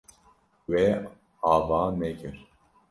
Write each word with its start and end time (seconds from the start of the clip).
Wê 0.69 0.87
ava 1.53 1.79
nekir. 1.99 2.35